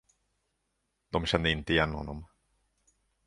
De 1.09 1.25
kände 1.25 1.51
inte 1.51 1.73
igen 1.73 1.91
honom. 1.93 2.25